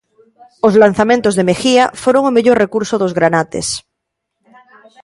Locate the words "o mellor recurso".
2.29-2.95